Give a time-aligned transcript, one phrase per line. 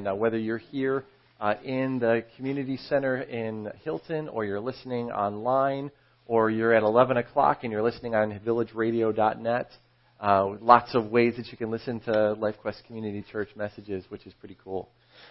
[0.00, 1.04] And uh, whether you're here
[1.42, 5.90] uh, in the community center in Hilton, or you're listening online,
[6.24, 9.70] or you're at 11 o'clock and you're listening on villageradio.net,
[10.18, 14.32] uh, lots of ways that you can listen to LifeQuest Community Church messages, which is
[14.40, 14.88] pretty cool.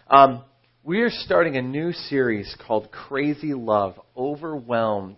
[0.08, 0.44] Um,
[0.84, 5.18] we are starting a new series called Crazy Love, Overwhelmed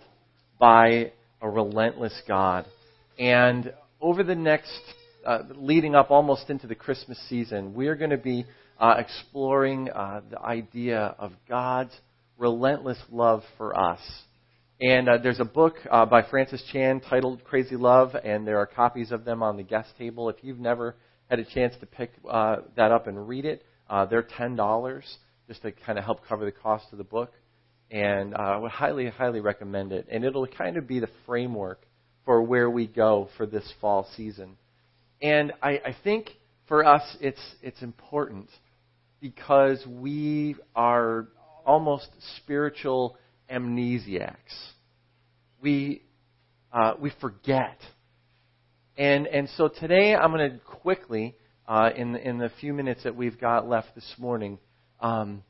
[0.60, 1.12] by
[1.42, 2.66] a Relentless God.
[3.20, 4.80] And over the next,
[5.26, 8.46] uh, leading up almost into the Christmas season, we are going to be
[8.82, 11.96] uh, exploring uh, the idea of God's
[12.38, 14.00] relentless love for us.
[14.82, 18.66] And uh, there's a book uh, by Francis Chan titled Crazy Love, and there are
[18.66, 20.30] copies of them on the guest table.
[20.30, 20.96] If you've never
[21.30, 25.06] had a chance to pick uh, that up and read it, uh, they're ten dollars
[25.48, 27.32] just to kind of help cover the cost of the book.
[27.92, 30.08] And I would highly, highly recommend it.
[30.10, 31.86] And it'll kind of be the framework
[32.26, 34.58] for where we go for this fall season.
[35.22, 36.32] And I, I think
[36.68, 38.50] for us, it's it's important
[39.22, 41.28] because we are
[41.66, 43.18] almost spiritual
[43.50, 44.36] amnesiacs.
[45.62, 46.02] We,
[46.74, 47.78] uh, we forget.
[48.98, 51.36] And, and so today I'm going to quickly,
[51.68, 54.58] uh, in, in the few minutes that we've got left this morning,
[55.00, 55.44] um,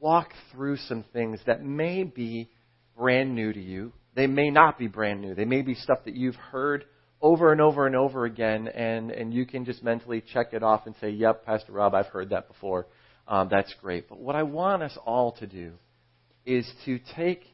[0.00, 2.50] walk through some things that may be
[2.96, 3.92] brand new to you.
[4.14, 5.34] They may not be brand new.
[5.34, 6.86] They may be stuff that you've heard
[7.22, 10.86] over and over and over again, and, and you can just mentally check it off
[10.86, 12.86] and say, Yep, Pastor Rob, I've heard that before.
[13.28, 14.08] Um, that's great.
[14.08, 15.72] But what I want us all to do
[16.44, 17.44] is to take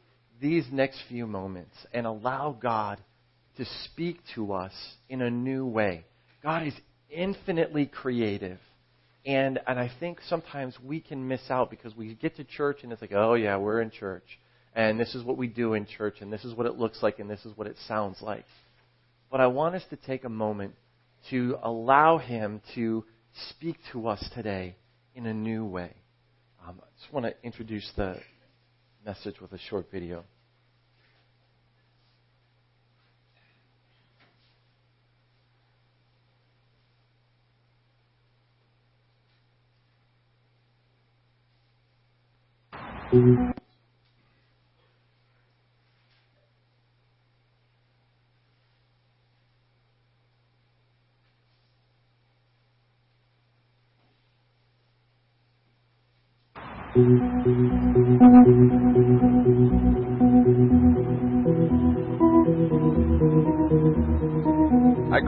[0.40, 3.00] these next few moments and allow God
[3.56, 4.72] to speak to us
[5.08, 6.04] in a new way.
[6.42, 6.74] God is
[7.10, 8.58] infinitely creative.
[9.24, 12.92] And, and I think sometimes we can miss out because we get to church and
[12.92, 14.38] it's like, oh, yeah, we're in church.
[14.74, 17.18] And this is what we do in church, and this is what it looks like,
[17.18, 18.44] and this is what it sounds like.
[19.30, 20.74] But I want us to take a moment
[21.30, 23.04] to allow Him to
[23.50, 24.76] speak to us today
[25.14, 25.92] in a new way.
[26.66, 28.16] Um, I just want to introduce the
[29.04, 30.24] message with a short video.
[43.12, 43.65] I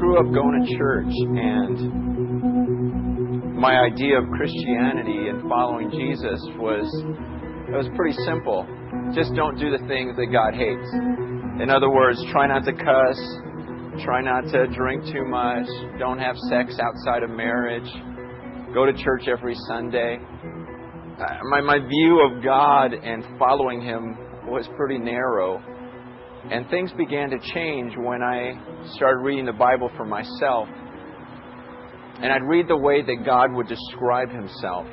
[0.09, 1.77] grew up going to church, and
[3.61, 6.89] my idea of Christianity and following Jesus was
[7.69, 8.67] it was pretty simple.
[9.15, 10.89] Just don't do the things that God hates.
[11.61, 13.21] In other words, try not to cuss,
[14.03, 15.69] try not to drink too much,
[15.99, 17.85] don't have sex outside of marriage,
[18.73, 20.17] go to church every Sunday
[21.19, 24.17] uh, my, my view of God and following Him
[24.47, 25.61] was pretty narrow.
[26.51, 28.53] And things began to change when I
[28.95, 30.69] started reading the Bible for myself.
[32.21, 34.87] And I'd read the way that God would describe Himself.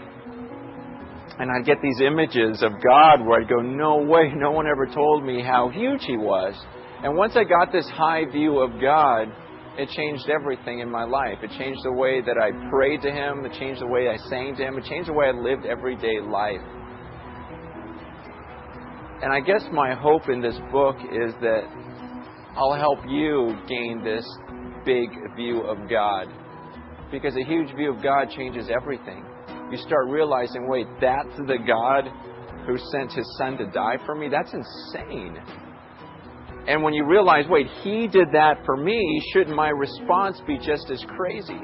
[1.38, 4.86] And I'd get these images of God where I'd go, no way, no one ever
[4.86, 6.54] told me how huge He was.
[7.04, 9.28] And once I got this high view of God,
[9.78, 11.38] it changed everything in my life.
[11.44, 13.44] It changed the way that I prayed to Him.
[13.46, 14.78] It changed the way I sang to Him.
[14.78, 16.62] It changed the way I lived everyday life.
[19.26, 21.64] And I guess my hope in this book is that
[22.56, 24.24] I'll help you gain this
[24.86, 26.28] big view of God.
[27.12, 29.26] Because a huge view of God changes everything.
[29.72, 32.04] You start realizing, wait, that's the God
[32.68, 34.30] who sent His Son to die for me?
[34.30, 35.40] That's insane.
[36.68, 40.92] And when you realize, wait, he did that for me, shouldn't my response be just
[40.92, 41.62] as crazy?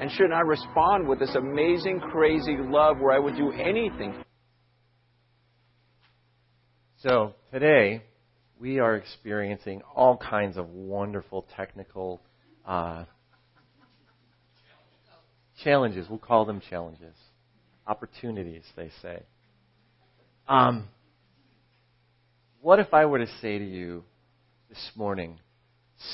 [0.00, 4.24] And shouldn't I respond with this amazing, crazy love where I would do anything?
[7.04, 8.02] So, today,
[8.58, 12.22] we are experiencing all kinds of wonderful technical
[12.64, 13.04] uh,
[15.62, 16.06] challenges.
[16.08, 17.14] We'll call them challenges.
[17.86, 19.22] Opportunities, they say.
[20.48, 20.88] Um,
[22.62, 24.04] what if I were to say to you,
[24.70, 25.40] this morning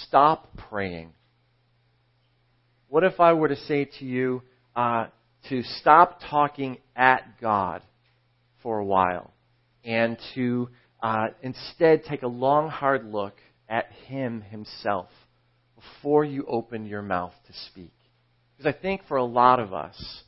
[0.08, 1.12] stop praying?
[2.88, 4.42] What if I were to say to you
[4.74, 5.06] uh,
[5.50, 7.82] to stop talking at God
[8.60, 9.30] for a while
[9.84, 10.68] and to
[11.02, 13.34] uh, instead take a long, hard look
[13.68, 15.08] at Him Himself
[15.74, 17.92] before you open your mouth to speak?
[18.56, 20.22] Because I think for a lot of us,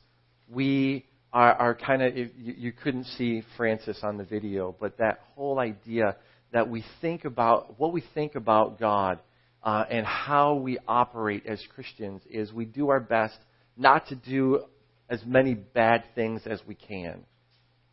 [0.49, 5.21] we are, are kind of, you, you couldn't see Francis on the video, but that
[5.35, 6.17] whole idea
[6.53, 9.19] that we think about what we think about God
[9.63, 13.37] uh, and how we operate as Christians is we do our best
[13.77, 14.65] not to do
[15.09, 17.25] as many bad things as we can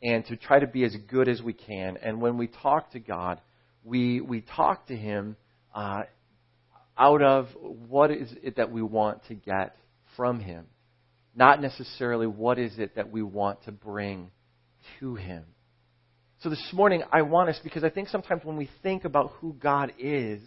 [0.02, 1.98] and to try to be as good as we can.
[1.98, 3.42] And when we talk to God,
[3.84, 5.36] we, we talk to Him
[5.74, 6.04] uh,
[6.98, 9.76] out of what is it that we want to get
[10.16, 10.66] from Him,
[11.36, 14.32] not necessarily what is it that we want to bring
[15.00, 15.44] to Him.
[16.42, 19.54] So this morning, I want us, because I think sometimes when we think about who
[19.54, 20.42] God is,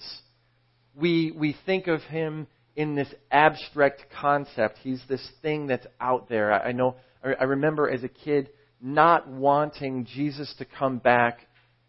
[0.94, 2.46] we, we think of Him
[2.76, 4.78] in this abstract concept.
[4.82, 6.52] He's this thing that's out there.
[6.52, 8.48] I, I know, I, I remember as a kid
[8.82, 11.40] not wanting Jesus to come back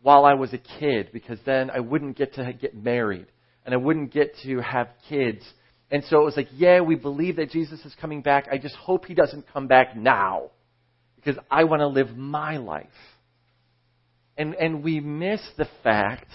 [0.01, 3.27] while I was a kid because then I wouldn't get to get married
[3.65, 5.41] and I wouldn't get to have kids.
[5.89, 8.47] And so it was like, yeah, we believe that Jesus is coming back.
[8.51, 10.51] I just hope he doesn't come back now
[11.15, 12.87] because I want to live my life.
[14.37, 16.27] And, and we miss the fact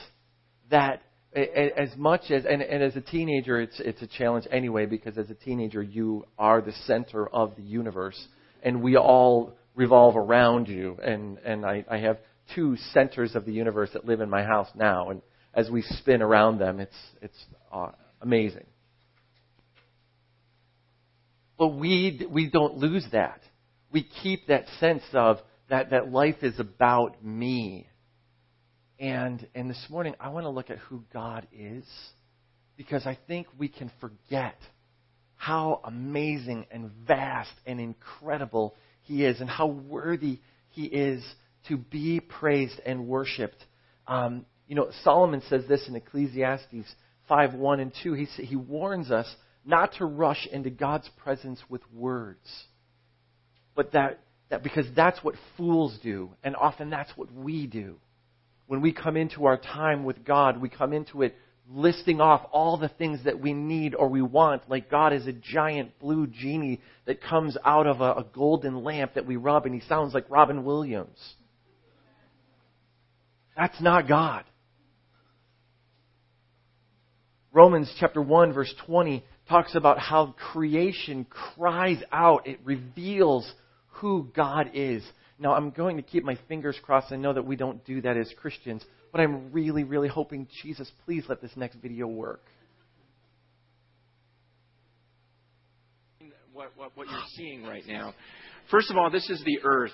[0.71, 1.03] that
[1.35, 5.29] as much as, and, and as a teenager, it's, it's a challenge anyway because as
[5.31, 8.29] a teenager, you are the center of the universe
[8.63, 10.99] and we all revolve around you.
[11.03, 12.19] And, and I, I have
[12.55, 15.11] two centers of the universe that live in my house now.
[15.11, 15.23] And
[15.55, 18.67] as we spin around them, it's, it's uh, amazing.
[21.57, 23.41] But we, we don't lose that.
[23.93, 25.39] We keep that sense of
[25.71, 27.87] that, that life is about me.
[28.99, 31.85] And, and this morning, I want to look at who God is
[32.77, 34.57] because I think we can forget
[35.37, 38.75] how amazing and vast and incredible
[39.09, 40.39] He is and how worthy
[40.69, 41.25] He is
[41.69, 43.65] to be praised and worshiped.
[44.07, 46.95] Um, you know, Solomon says this in Ecclesiastes
[47.27, 48.13] 5 1 and 2.
[48.13, 49.27] He, he warns us
[49.65, 52.47] not to rush into God's presence with words,
[53.75, 54.21] but that,
[54.51, 57.97] that because that's what fools do, and often that's what we do.
[58.67, 61.35] When we come into our time with God, we come into it
[61.70, 65.32] listing off all the things that we need or we want, like God is a
[65.32, 69.75] giant blue genie that comes out of a, a golden lamp that we rub, and
[69.75, 71.19] he sounds like Robin Williams.
[73.56, 74.44] That's not God.
[77.53, 82.47] Romans chapter 1 verse 20 talks about how creation cries out.
[82.47, 83.50] It reveals
[83.88, 85.03] who God is.
[85.38, 87.12] Now, I'm going to keep my fingers crossed.
[87.12, 90.91] I know that we don't do that as Christians, but I'm really, really hoping, Jesus,
[91.05, 92.43] please let this next video work.
[96.53, 98.15] What, what, what you're seeing right now.
[98.71, 99.93] First of all, this is the earth.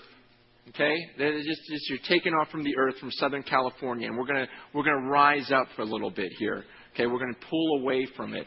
[0.71, 4.47] Okay, just, just you're taking off from the earth from Southern California, and we're gonna
[4.73, 6.65] we're gonna rise up for a little bit here.
[6.95, 8.47] Okay, we're going to pull away from it.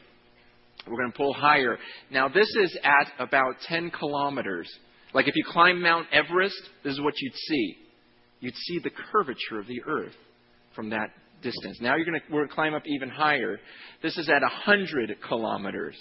[0.87, 1.77] We're going to pull higher.
[2.09, 4.71] Now, this is at about 10 kilometers.
[5.13, 7.75] Like if you climb Mount Everest, this is what you'd see.
[8.39, 10.13] You'd see the curvature of the Earth
[10.77, 11.09] from that
[11.41, 11.79] distance.
[11.81, 13.59] Now you're going to, we're going to climb up even higher.
[14.01, 15.95] This is at 100 kilometers.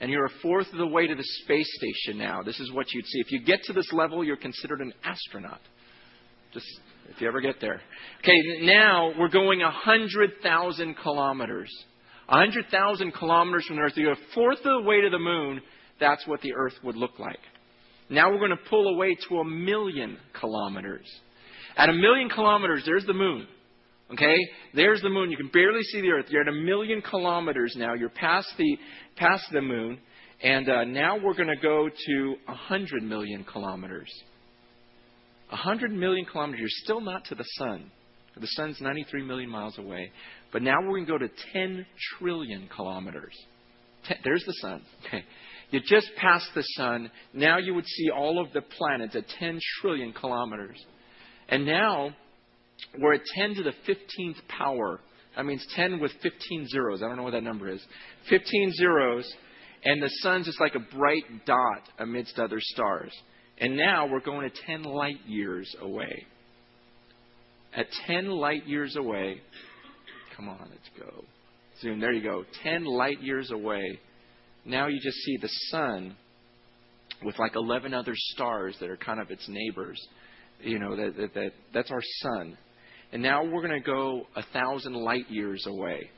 [0.00, 2.42] And you're a fourth of the way to the space station now.
[2.42, 3.20] This is what you'd see.
[3.20, 5.60] If you get to this level, you're considered an astronaut.
[6.52, 6.66] Just
[7.08, 7.80] if you ever get there.
[8.20, 11.70] Okay, now we're going 100,000 kilometers.
[12.28, 13.92] 100,000 kilometers from the Earth.
[13.96, 15.60] You're a fourth of the way to the moon,
[16.00, 17.38] that's what the Earth would look like.
[18.10, 21.06] Now we're going to pull away to a million kilometers.
[21.76, 23.46] At a million kilometers, there's the moon.
[24.12, 24.36] Okay?
[24.74, 25.30] There's the moon.
[25.30, 26.26] You can barely see the Earth.
[26.28, 27.94] You're at a million kilometers now.
[27.94, 28.78] You're past the,
[29.16, 29.98] past the moon.
[30.42, 34.12] And uh, now we're going to go to 100 million kilometers.
[35.48, 37.90] 100 million kilometers, you're still not to the sun.
[38.38, 40.10] The sun's 93 million miles away.
[40.52, 41.86] But now we're going to go to 10
[42.18, 43.32] trillion kilometers.
[44.04, 44.82] Ten, there's the sun.
[45.06, 45.24] Okay.
[45.70, 47.10] You just passed the sun.
[47.32, 50.76] Now you would see all of the planets at 10 trillion kilometers.
[51.48, 52.10] And now
[52.98, 55.00] we're at 10 to the 15th power.
[55.36, 57.02] That means 10 with 15 zeros.
[57.02, 57.80] I don't know what that number is.
[58.30, 59.30] 15 zeros.
[59.84, 63.12] And the sun's just like a bright dot amidst other stars.
[63.58, 66.26] And now we're going to 10 light years away.
[67.74, 69.40] At 10 light years away,
[70.36, 71.24] come on, let's go.
[71.80, 72.44] Zoom, there you go.
[72.62, 74.00] 10 light years away.
[74.64, 76.16] Now you just see the sun
[77.22, 80.00] with like 11 other stars that are kind of its neighbors.
[80.60, 82.56] You know, that, that, that that's our sun.
[83.12, 86.10] And now we're going to go a thousand light years away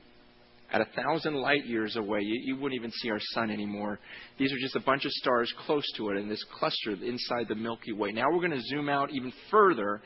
[0.70, 3.98] at a thousand light years away, you, you, wouldn't even see our sun anymore.
[4.38, 7.54] These are just a bunch of stars close to it in this cluster inside the
[7.54, 8.12] Milky Way.
[8.12, 10.02] Now we're going to zoom out even further,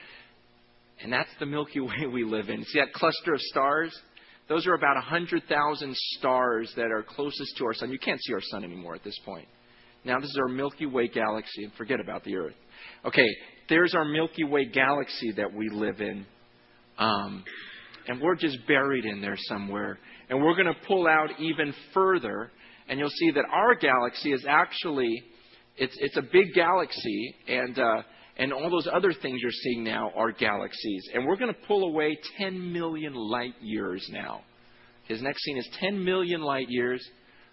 [1.02, 2.64] and that's the Milky Way we live in.
[2.64, 3.98] See that cluster of stars?
[4.48, 7.90] Those are about 100,000 stars that are closest to our sun.
[7.90, 9.48] You can't see our sun anymore at this point.
[10.04, 12.54] Now, this is our Milky Way galaxy, and forget about the Earth.
[13.04, 13.28] Okay,
[13.68, 16.26] there's our Milky Way galaxy that we live in.
[17.02, 17.44] Um,
[18.08, 19.98] and we're just buried in there somewhere.
[20.28, 22.50] And we're going to pull out even further,
[22.88, 25.22] and you'll see that our galaxy is actually
[25.76, 28.02] it's it's a big galaxy, and uh,
[28.36, 31.84] and all those other things you're seeing now are galaxies, and we're going to pull
[31.84, 34.42] away 10 million light years now.
[35.08, 37.04] His next scene is 10 million light years.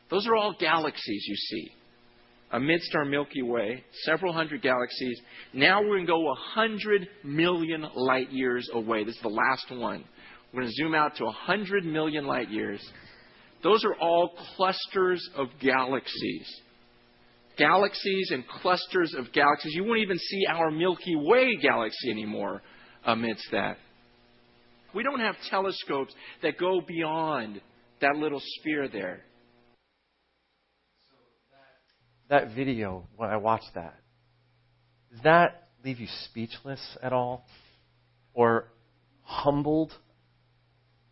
[0.09, 1.71] Those are all galaxies you see
[2.51, 5.19] amidst our Milky Way, several hundred galaxies.
[5.53, 9.03] Now we're going to go 100 million light years away.
[9.03, 10.03] This is the last one.
[10.53, 12.81] We're going to zoom out to 100 million light years.
[13.63, 16.47] Those are all clusters of galaxies.
[17.57, 19.73] Galaxies and clusters of galaxies.
[19.75, 22.61] You won't even see our Milky Way galaxy anymore
[23.05, 23.77] amidst that.
[24.95, 27.61] We don't have telescopes that go beyond
[28.01, 29.21] that little sphere there.
[32.29, 33.95] That video, when I watched that,
[35.12, 37.45] does that leave you speechless at all?
[38.36, 38.65] Or
[39.24, 39.91] humbled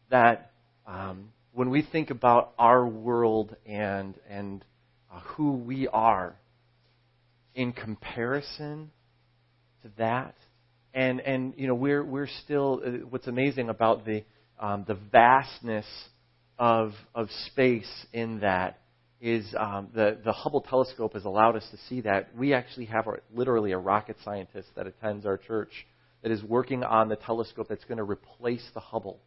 [0.10, 0.52] that
[0.86, 4.64] um, when we think about our world and, and
[5.12, 6.36] uh, who we are
[7.56, 8.92] in comparison
[9.82, 10.36] to that,
[10.94, 14.24] and, and you know, we're, we're still, uh, what's amazing about the,
[14.60, 15.88] um, the vastness
[16.60, 18.80] of, of space in that
[19.20, 22.36] is um, the, the Hubble telescope has allowed us to see that.
[22.36, 25.72] We actually have our, literally a rocket scientist that attends our church
[26.22, 29.20] that is working on the telescope that's going to replace the Hubble.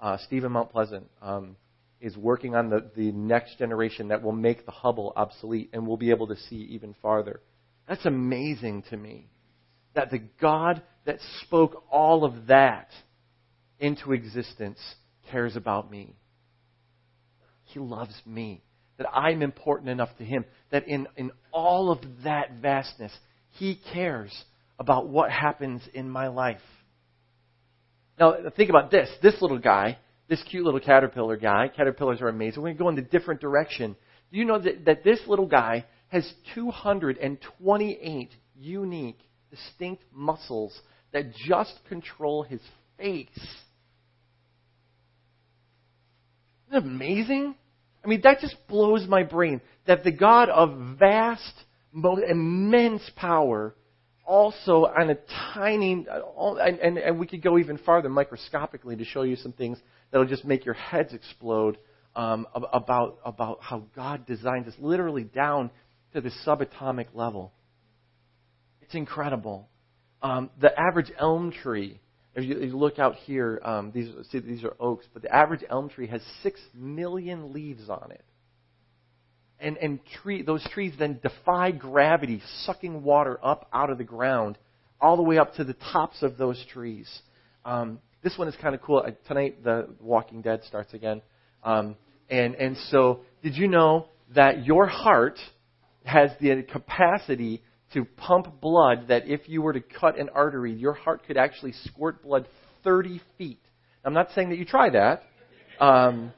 [0.00, 1.56] Uh, Stephen Mount Pleasant um,
[2.00, 5.96] is working on the, the next generation that will make the Hubble obsolete and we'll
[5.96, 7.40] be able to see even farther.
[7.88, 9.28] That's amazing to me.
[9.94, 12.90] That the God that spoke all of that
[13.80, 14.78] into existence
[15.30, 16.14] cares about me.
[17.64, 18.62] He loves me.
[18.98, 20.44] That I'm important enough to Him.
[20.70, 23.12] That in, in all of that vastness,
[23.52, 24.32] He cares
[24.78, 26.60] about what happens in my life.
[28.18, 29.08] Now, think about this.
[29.22, 32.62] This little guy, this cute little caterpillar guy, caterpillars are amazing.
[32.62, 33.96] We're going to go in a different direction.
[34.32, 39.18] Do you know that, that this little guy has 228 unique,
[39.50, 40.78] distinct muscles
[41.12, 42.60] that just control his
[42.96, 43.28] face?
[46.66, 47.54] Isn't that amazing?
[48.04, 51.52] I mean, that just blows my brain that the God of vast,
[51.94, 53.74] immense power
[54.24, 55.16] also on a
[55.54, 59.78] tiny, and, and, and we could go even farther microscopically to show you some things
[60.10, 61.78] that'll just make your heads explode
[62.14, 65.70] um, about, about how God designed us literally down
[66.12, 67.52] to the subatomic level.
[68.82, 69.68] It's incredible.
[70.22, 72.00] Um, the average elm tree,
[72.38, 75.34] if you, if you look out here, um, these, see, these are oaks, but the
[75.34, 78.24] average elm tree has six million leaves on it
[79.60, 84.58] and, and tree, those trees then defy gravity, sucking water up out of the ground
[85.00, 87.08] all the way up to the tops of those trees.
[87.64, 89.04] Um, this one is kind of cool.
[89.26, 91.22] Tonight, The Walking Dead starts again.
[91.62, 91.96] Um,
[92.28, 95.38] and, and so, did you know that your heart
[96.04, 97.62] has the capacity
[97.94, 101.72] to pump blood that if you were to cut an artery, your heart could actually
[101.84, 102.46] squirt blood
[102.84, 103.60] 30 feet?
[104.04, 105.22] I'm not saying that you try that.
[105.80, 106.32] Um,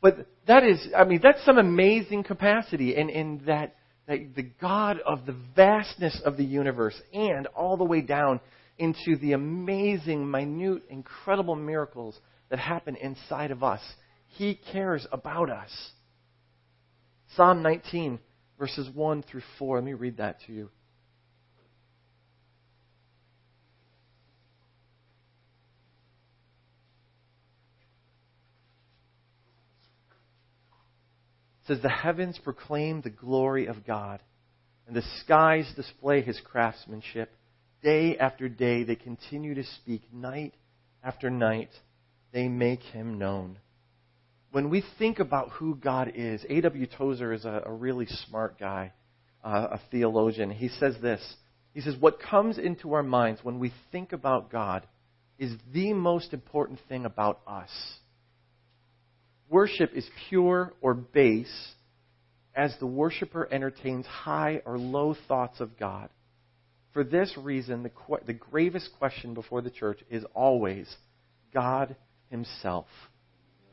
[0.00, 4.98] but that is, I mean, that's some amazing capacity in, in that, that the God
[5.04, 8.40] of the vastness of the universe and all the way down
[8.78, 13.80] into the amazing, minute, incredible miracles that happen inside of us.
[14.28, 15.70] He cares about us.
[17.34, 18.18] Psalm 19,
[18.58, 19.76] verses 1 through 4.
[19.76, 20.70] Let me read that to you.
[31.68, 34.20] says, The heavens proclaim the glory of God,
[34.86, 37.30] and the skies display his craftsmanship.
[37.82, 40.54] Day after day they continue to speak, night
[41.04, 41.70] after night
[42.32, 43.58] they make him known.
[44.50, 46.86] When we think about who God is, A.W.
[46.86, 48.92] Tozer is a, a really smart guy,
[49.44, 50.50] uh, a theologian.
[50.50, 51.20] He says this
[51.74, 54.86] He says, What comes into our minds when we think about God
[55.38, 57.70] is the most important thing about us
[59.48, 61.72] worship is pure or base
[62.54, 66.08] as the worshiper entertains high or low thoughts of God.
[66.92, 67.90] For this reason, the,
[68.26, 70.92] the gravest question before the church is always
[71.54, 71.94] God
[72.30, 72.86] Himself.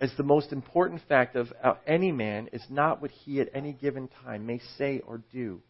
[0.01, 3.73] As the most important fact of uh, any man is not what he at any
[3.73, 5.61] given time may say or do,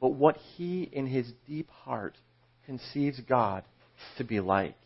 [0.00, 2.16] but what he in his deep heart
[2.66, 3.64] conceives God
[4.18, 4.76] to be like.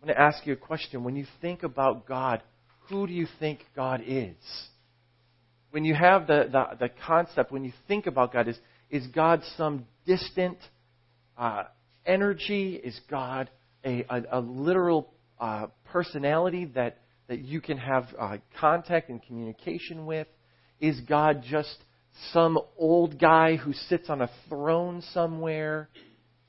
[0.00, 1.02] I'm going to ask you a question.
[1.02, 2.42] When you think about God,
[2.88, 4.36] who do you think God is?
[5.70, 8.58] When you have the, the, the concept, when you think about God, is,
[8.90, 10.58] is God some distant
[11.36, 11.64] uh,
[12.06, 12.74] energy?
[12.74, 13.50] Is God
[13.84, 15.10] a, a, a literal
[15.40, 20.26] uh, personality that, that you can have uh, contact and communication with?
[20.80, 21.76] Is God just
[22.32, 25.88] some old guy who sits on a throne somewhere.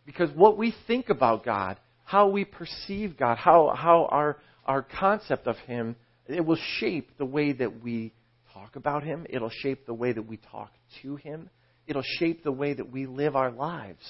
[0.05, 5.48] Because what we think about God, how we perceive God, how, how our, our concept
[5.48, 5.96] of Him,
[6.27, 8.13] it will shape the way that we
[8.53, 9.25] talk about Him.
[9.29, 11.50] It'll shape the way that we talk to Him.
[11.88, 14.03] It'll shape the way that we live our lives.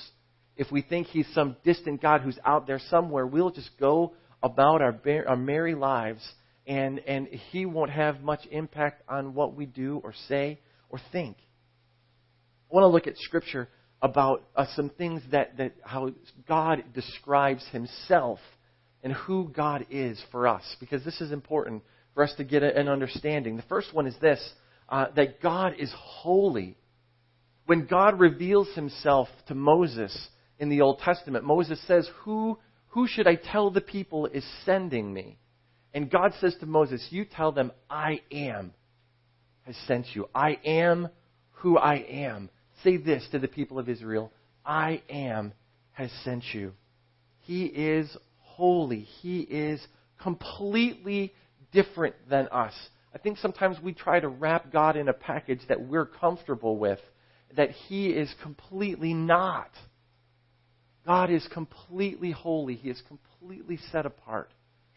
[0.58, 4.82] If we think He's some distant God who's out there somewhere, we'll just go about
[4.82, 6.22] our, our merry lives
[6.68, 11.38] and, and He won't have much impact on what we do or say or think.
[12.72, 13.70] I want to look at Scripture
[14.02, 16.12] about uh, some things that, that how
[16.48, 18.40] God describes Himself
[19.04, 22.88] and who God is for us, because this is important for us to get an
[22.88, 23.56] understanding.
[23.56, 24.42] The first one is this
[24.90, 26.78] uh, that God is holy.
[27.66, 30.16] When God reveals Himself to Moses
[30.60, 32.58] in the Old Testament, Moses says, Who,
[32.88, 35.38] who should I tell the people is sending me?
[35.96, 38.74] And God says to Moses, You tell them, I am
[39.62, 40.28] has sent you.
[40.36, 41.08] I am
[41.52, 42.50] who I am.
[42.84, 44.32] Say this to the people of Israel
[44.66, 45.54] I am
[45.94, 46.74] has sent you.
[47.40, 49.00] He is holy.
[49.22, 49.82] He is
[50.22, 51.34] completely
[51.72, 52.74] different than us.
[53.14, 57.00] I think sometimes we try to wrap God in a package that we're comfortable with,
[57.56, 59.70] that He is completely not.
[61.06, 62.76] God is completely holy.
[62.76, 64.50] He is completely set apart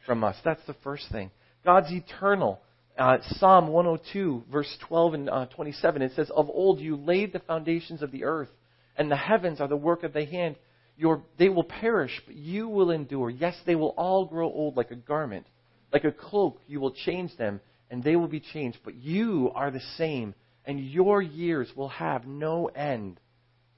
[0.08, 0.36] from us.
[0.42, 1.30] That's the first thing.
[1.64, 2.60] God's eternal.
[2.98, 7.38] Uh, Psalm 102, verse 12 and uh, 27, it says, Of old you laid the
[7.40, 8.48] foundations of the earth,
[8.96, 10.56] and the heavens are the work of thy hand.
[10.96, 13.30] Your, they will perish, but you will endure.
[13.30, 15.46] Yes, they will all grow old like a garment.
[15.92, 18.78] Like a cloak, you will change them, and they will be changed.
[18.84, 20.34] But you are the same,
[20.64, 23.20] and your years will have no end.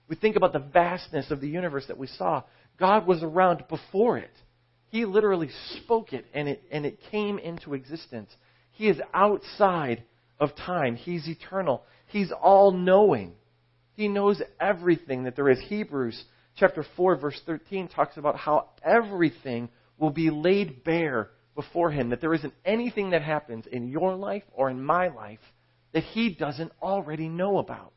[0.08, 2.44] We think about the vastness of the universe that we saw.
[2.78, 4.32] God was around before it.
[4.90, 8.30] He literally spoke it and it, and it came into existence.
[8.72, 10.02] He is outside
[10.38, 10.96] of time.
[10.96, 11.84] He's eternal.
[12.06, 13.34] He's all knowing.
[13.94, 15.60] He knows everything that there is.
[15.68, 16.24] Hebrews
[16.56, 19.68] chapter 4 verse 13 talks about how everything
[19.98, 22.10] will be laid bare before him.
[22.10, 25.38] That there isn't anything that happens in your life or in my life
[25.92, 27.92] that he doesn't already know about.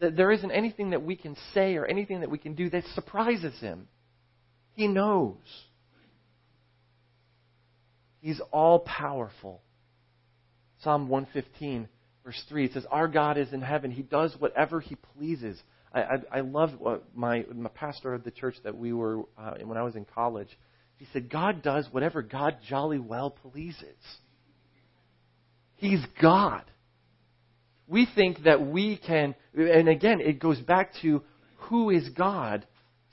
[0.00, 2.84] That there isn't anything that we can say or anything that we can do that
[2.94, 3.88] surprises him.
[4.74, 5.36] He knows.
[8.22, 9.60] He's all powerful.
[10.82, 11.88] Psalm 115,
[12.24, 13.90] verse 3, it says, Our God is in heaven.
[13.90, 15.60] He does whatever He pleases.
[15.92, 19.54] I, I, I love what my, my pastor of the church that we were, uh,
[19.64, 20.48] when I was in college,
[20.96, 23.98] he said, God does whatever God jolly well pleases.
[25.74, 26.62] He's God.
[27.88, 31.22] We think that we can, and again, it goes back to
[31.56, 32.64] who is God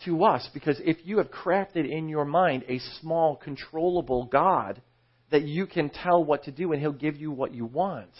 [0.06, 4.84] to us, because if you have crafted in your mind a small, controllable God,
[5.32, 8.12] that you can tell what to do and He'll give you what you want,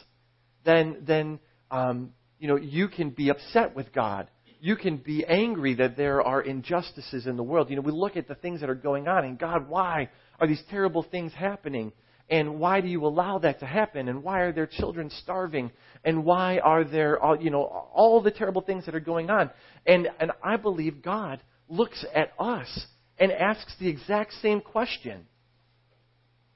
[0.66, 1.40] then, then
[1.72, 4.30] um, you know, you can be upset with God.
[4.62, 7.70] You can be angry that there are injustices in the world.
[7.70, 10.48] You know, we look at the things that are going on, and God, why are
[10.48, 11.94] these terrible things happening?
[12.30, 14.08] And why do you allow that to happen?
[14.08, 15.72] And why are there children starving?
[16.04, 19.50] And why are there, all, you know, all the terrible things that are going on?
[19.86, 22.86] And, and I believe God looks at us
[23.18, 25.26] and asks the exact same question.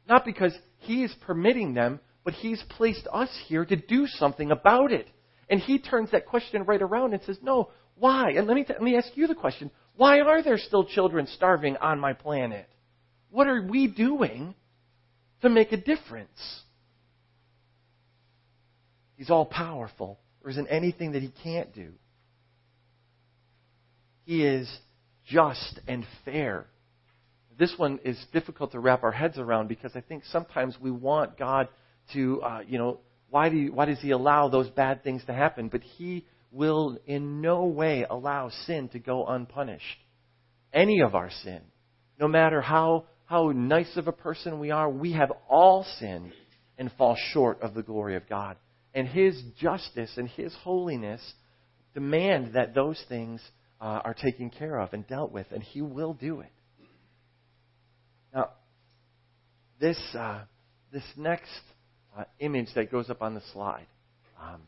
[0.07, 4.91] Not because He is permitting them, but He's placed us here to do something about
[4.91, 5.07] it.
[5.49, 8.31] And He turns that question right around and says, No, why?
[8.31, 11.27] And let me, t- let me ask you the question why are there still children
[11.27, 12.67] starving on my planet?
[13.29, 14.55] What are we doing
[15.41, 16.61] to make a difference?
[19.15, 20.19] He's all powerful.
[20.41, 21.93] There isn't anything that he can't do.
[24.25, 24.69] He is
[25.25, 26.65] just and fair
[27.57, 31.37] this one is difficult to wrap our heads around because I think sometimes we want
[31.37, 31.67] God
[32.13, 35.33] to, uh, you know, why, do you, why does He allow those bad things to
[35.33, 35.67] happen?
[35.67, 39.83] But He will in no way allow sin to go unpunished.
[40.71, 41.61] Any of our sin.
[42.19, 46.31] No matter how, how nice of a person we are, we have all sinned
[46.77, 48.57] and fall short of the glory of God.
[48.93, 51.21] And His justice and His holiness
[51.93, 53.41] demand that those things
[53.81, 56.52] uh, are taken care of and dealt with, and He will do it.
[58.33, 58.49] Now,
[59.79, 60.41] this, uh,
[60.91, 61.51] this next
[62.17, 63.85] uh, image that goes up on the slide
[64.41, 64.61] um,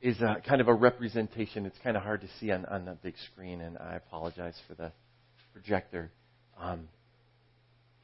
[0.00, 1.64] is a, kind of a representation.
[1.66, 4.74] It's kind of hard to see on, on the big screen, and I apologize for
[4.74, 4.92] the
[5.52, 6.10] projector.
[6.60, 6.88] Um,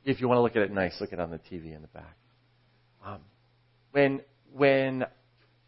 [0.04, 1.82] if you want to look at it nice, look at it on the TV in
[1.82, 2.16] the back.
[3.04, 3.20] Um,
[3.92, 4.20] when
[4.52, 5.04] when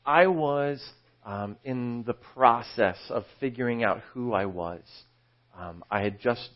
[0.05, 0.83] I was
[1.25, 4.83] um, in the process of figuring out who I was,
[5.59, 6.49] um, I had just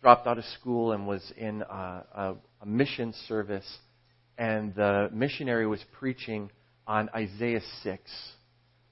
[0.00, 3.66] dropped out of school and was in a, a, a mission service,
[4.38, 6.50] and the missionary was preaching
[6.86, 8.00] on Isaiah 6.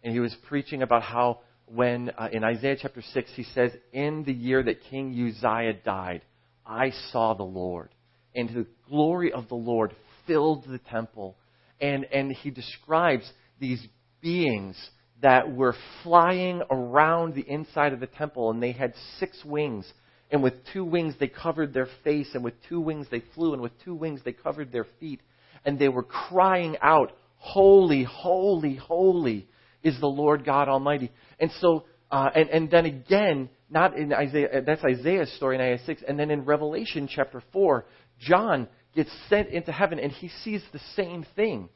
[0.04, 4.24] and he was preaching about how when uh, in Isaiah chapter 6 he says, In
[4.24, 6.22] the year that King Uzziah died,
[6.64, 7.90] I saw the Lord.
[8.34, 9.94] And the glory of the Lord
[10.26, 11.36] filled the temple.
[11.80, 13.84] And, and he describes these
[14.20, 14.76] beings
[15.22, 19.90] that were flying around the inside of the temple, and they had six wings.
[20.30, 23.62] And with two wings they covered their face, and with two wings they flew, and
[23.62, 25.20] with two wings they covered their feet.
[25.64, 29.48] And they were crying out, Holy, holy, holy
[29.82, 31.10] is the Lord God Almighty.
[31.38, 35.86] And so, uh, and, and then again, not in Isaiah, that's Isaiah's story in Isaiah
[35.86, 37.84] 6, and then in Revelation chapter 4,
[38.18, 41.68] John gets sent into heaven and he sees the same thing.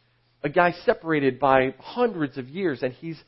[0.42, 3.20] A guy separated by hundreds of years, and he's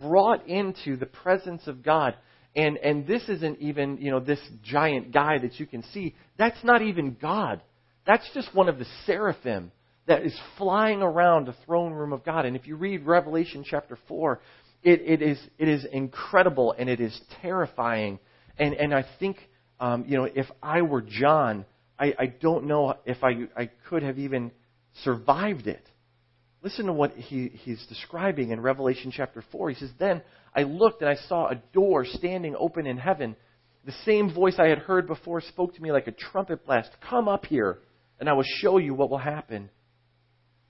[0.00, 2.14] brought into the presence of God.
[2.58, 6.16] And, and this isn't even, you know, this giant guy that you can see.
[6.38, 7.62] That's not even God.
[8.04, 9.70] That's just one of the seraphim
[10.08, 12.46] that is flying around the throne room of God.
[12.46, 14.40] And if you read Revelation chapter 4,
[14.82, 18.18] it, it, is, it is incredible and it is terrifying.
[18.58, 19.36] And, and I think,
[19.78, 21.64] um, you know, if I were John,
[21.96, 24.50] I, I don't know if I, I could have even
[25.04, 25.88] survived it.
[26.60, 29.70] Listen to what he, he's describing in Revelation chapter 4.
[29.70, 30.22] He says, Then
[30.58, 33.36] I looked and I saw a door standing open in heaven.
[33.84, 37.28] The same voice I had heard before spoke to me like a trumpet blast Come
[37.28, 37.78] up here,
[38.18, 39.70] and I will show you what will happen.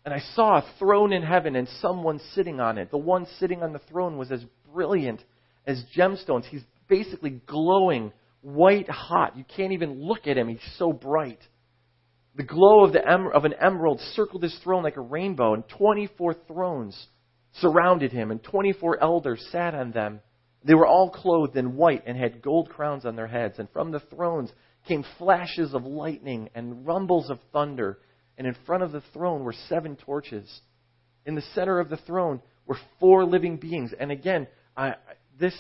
[0.05, 2.91] And I saw a throne in heaven and someone sitting on it.
[2.91, 5.25] The one sitting on the throne was as brilliant
[5.67, 6.45] as gemstones.
[6.45, 9.39] He's basically glowing white hot.
[9.39, 10.49] You can't even look at him.
[10.49, 11.41] He's so bright.
[12.37, 15.65] The glow of, the em- of an emerald circled his throne like a rainbow, and
[15.79, 17.09] 24 thrones
[17.61, 20.21] surrounded him, and 24 elders sat on them.
[20.65, 23.59] They were all clothed in white and had gold crowns on their heads.
[23.59, 24.51] And from the thrones
[24.87, 27.99] came flashes of lightning and rumbles of thunder.
[28.37, 30.61] And in front of the throne were seven torches.
[31.27, 33.93] In the center of the throne were four living beings.
[33.99, 34.95] And again, I,
[35.39, 35.55] this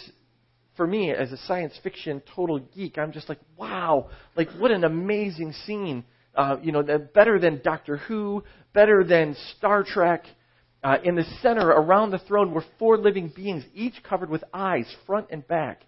[0.78, 4.84] for me, as a science fiction total geek, I'm just like, wow, like what an
[4.84, 6.04] amazing scene.
[6.34, 6.82] Uh, you know,
[7.12, 10.22] better than Doctor Who, better than Star Trek.
[10.82, 14.86] Uh, in the center, around the throne, were four living beings, each covered with eyes,
[15.06, 15.82] front and back.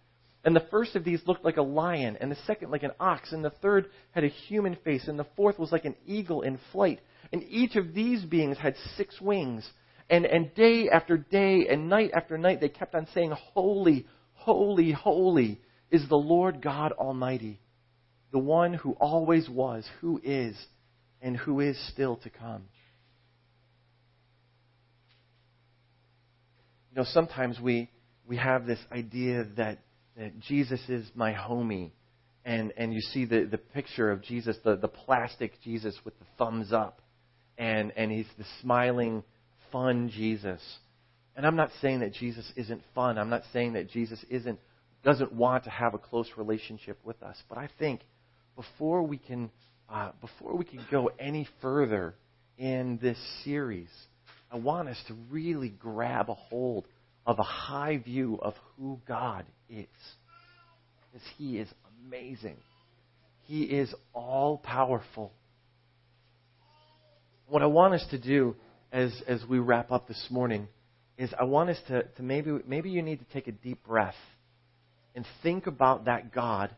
[0.44, 3.32] And the first of these looked like a lion, and the second like an ox,
[3.32, 6.58] and the third had a human face, and the fourth was like an eagle in
[6.72, 7.00] flight.
[7.32, 9.68] And each of these beings had six wings.
[10.08, 14.06] And, and day after day and night after night, they kept on saying, Holy,
[14.40, 17.60] Holy, holy is the Lord God Almighty,
[18.32, 20.56] the one who always was, who is,
[21.20, 22.62] and who is still to come.
[26.90, 27.90] You know, sometimes we,
[28.26, 29.78] we have this idea that,
[30.16, 31.92] that Jesus is my homie.
[32.44, 36.24] And, and you see the, the picture of Jesus, the, the plastic Jesus with the
[36.38, 37.00] thumbs up.
[37.58, 39.22] And, and he's the smiling,
[39.70, 40.60] fun Jesus.
[41.36, 43.18] And I'm not saying that Jesus isn't fun.
[43.18, 44.58] I'm not saying that Jesus isn't
[45.02, 47.36] doesn't want to have a close relationship with us.
[47.48, 48.00] But I think
[48.56, 49.50] before we can
[49.88, 52.14] uh, before we can go any further
[52.58, 53.88] in this series,
[54.50, 56.86] I want us to really grab a hold
[57.26, 59.86] of a high view of who God is.
[61.12, 61.68] Because He is
[62.04, 62.56] amazing.
[63.44, 65.32] He is all powerful.
[67.48, 68.56] What I want us to do
[68.92, 70.68] as, as we wrap up this morning
[71.18, 74.14] is I want us to, to maybe, maybe you need to take a deep breath
[75.14, 76.74] and think about that God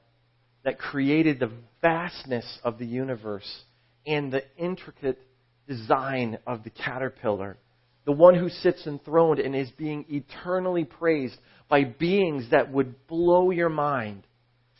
[0.64, 3.62] that created the vastness of the universe
[4.06, 5.18] and the intricate
[5.66, 7.56] design of the caterpillar.
[8.04, 11.36] The one who sits enthroned and is being eternally praised
[11.68, 14.24] by beings that would blow your mind,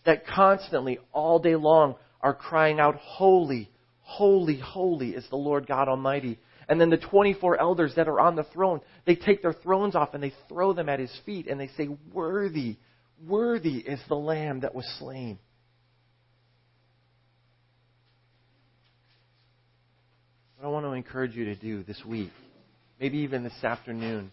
[0.04, 5.88] that constantly, all day long, are crying out, Holy, holy, holy is the Lord God
[5.88, 6.38] Almighty.
[6.68, 10.14] And then the 24 elders that are on the throne, they take their thrones off
[10.14, 12.76] and they throw them at his feet and they say, Worthy,
[13.26, 15.38] worthy is the Lamb that was slain.
[20.62, 22.30] What I want to encourage you to do this week,
[23.00, 24.30] maybe even this afternoon,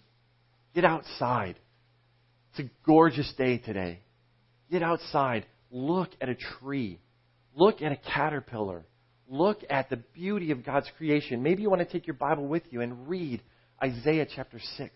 [0.75, 1.55] get outside.
[2.51, 4.01] It's a gorgeous day today.
[4.69, 5.47] Get outside.
[5.71, 6.99] Look at a tree.
[7.55, 8.85] Look at a caterpillar
[9.29, 11.43] look at the beauty of God's creation.
[11.43, 13.41] Maybe you want to take your Bible with you and read
[13.81, 14.91] Isaiah chapter 6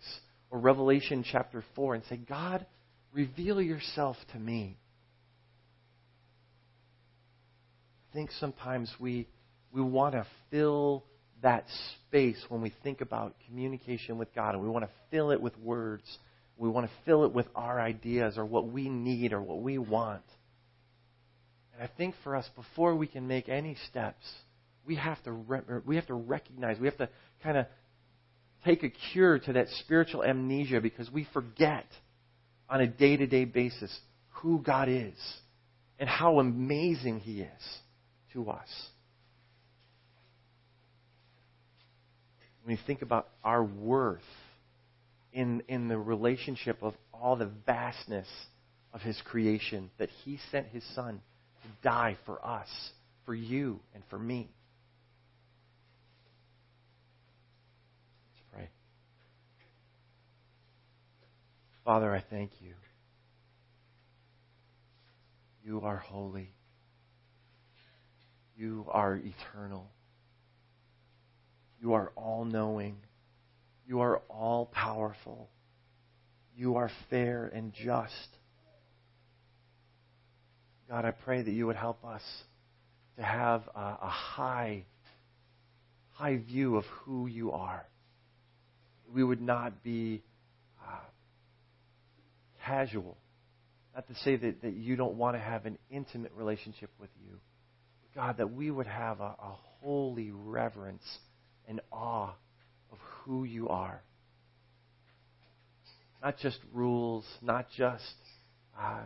[0.50, 2.66] or Revelation chapter 4 and say, God,
[3.14, 4.78] reveal yourself to me.
[8.10, 9.28] I think sometimes we,
[9.72, 11.06] we want to fill
[11.44, 11.66] that
[12.08, 15.58] space when we think about communication with God, and we want to fill it with
[15.60, 16.04] words.
[16.58, 19.78] We want to fill it with our ideas or what we need or what we
[19.78, 20.24] want.
[21.74, 24.24] And I think for us, before we can make any steps,
[24.86, 27.10] we have to re- we have to recognize, we have to
[27.44, 27.66] kind of
[28.66, 31.86] take a cure to that spiritual amnesia because we forget
[32.70, 33.96] on a day to day basis
[34.42, 35.18] who God is
[36.00, 37.78] and how amazing He is
[38.34, 38.68] to us.
[42.64, 44.22] When you think about our worth
[45.34, 48.28] in, in the relationship of all the vastness
[48.94, 51.22] of His creation, that He sent His Son
[51.64, 52.70] to die for us,
[53.26, 54.50] for you, and for me.
[58.32, 58.70] Let's pray.
[61.84, 62.74] Father, I thank you.
[65.66, 66.52] You are holy.
[68.56, 69.90] You are eternal.
[71.84, 72.96] You are all knowing.
[73.86, 75.50] You are all powerful.
[76.56, 78.30] You are fair and just.
[80.90, 82.22] God, I pray that you would help us
[83.18, 84.86] to have a, a high,
[86.12, 87.86] high view of who you are.
[89.14, 90.24] We would not be
[90.82, 91.00] uh,
[92.66, 93.18] casual.
[93.94, 97.40] Not to say that, that you don't want to have an intimate relationship with you.
[98.16, 101.04] God, that we would have a, a holy reverence
[101.68, 102.34] and awe
[102.92, 104.02] of who you are.
[106.22, 108.16] Not just rules, not just
[108.80, 109.02] uh,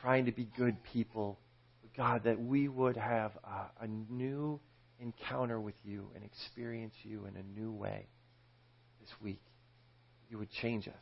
[0.00, 1.38] trying to be good people,
[1.82, 4.60] but God, that we would have a, a new
[5.00, 8.06] encounter with you and experience you in a new way
[9.00, 9.42] this week.
[10.30, 10.94] You would change us.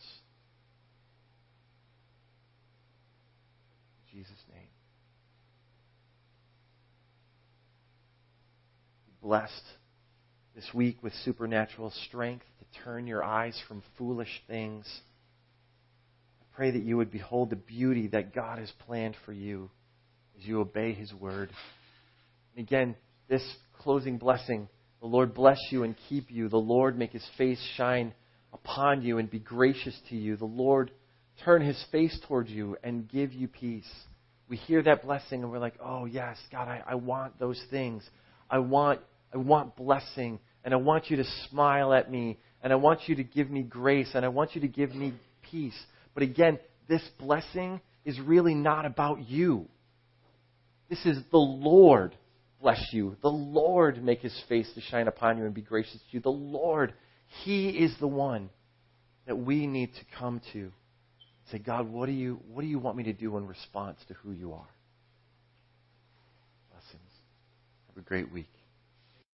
[4.13, 4.69] In Jesus' name.
[9.25, 9.65] blessed
[10.55, 14.87] this week with supernatural strength to turn your eyes from foolish things.
[16.41, 19.71] I pray that you would behold the beauty that God has planned for you
[20.39, 21.51] as you obey His word.
[22.57, 22.95] And again,
[23.29, 23.45] this
[23.81, 24.69] closing blessing
[25.05, 26.49] the Lord bless you and keep you.
[26.49, 28.15] The Lord make His face shine
[28.55, 30.35] upon you and be gracious to you.
[30.39, 30.93] The Lord
[31.45, 33.91] turn His face towards you and give you peace.
[34.49, 38.03] We hear that blessing and we're like, oh, yes, God, I, I want those things.
[38.49, 39.01] I want
[39.35, 43.17] I want blessing, and I want you to smile at me, and I want you
[43.17, 45.13] to give me grace, and I want you to give me
[45.51, 45.79] peace.
[46.15, 49.67] But again, this blessing is really not about you.
[50.89, 52.15] This is the Lord
[52.65, 53.15] bless you.
[53.21, 56.21] The Lord make his face to shine upon you and be gracious to you.
[56.21, 56.95] The Lord,
[57.45, 58.49] he is the one
[59.27, 60.73] that we need to come to.
[61.53, 64.15] Say, God, what do you what do you want me to do in response to
[64.15, 64.67] who you are?
[66.71, 67.11] Blessings.
[67.89, 68.49] Have a great week.